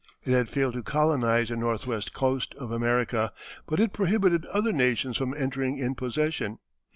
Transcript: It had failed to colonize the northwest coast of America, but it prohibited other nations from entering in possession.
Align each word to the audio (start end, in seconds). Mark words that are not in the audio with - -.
It 0.23 0.31
had 0.33 0.49
failed 0.49 0.73
to 0.73 0.81
colonize 0.81 1.49
the 1.49 1.55
northwest 1.55 2.11
coast 2.11 2.55
of 2.55 2.71
America, 2.71 3.31
but 3.67 3.79
it 3.79 3.93
prohibited 3.93 4.47
other 4.47 4.71
nations 4.71 5.15
from 5.17 5.35
entering 5.35 5.77
in 5.77 5.93
possession. 5.93 6.57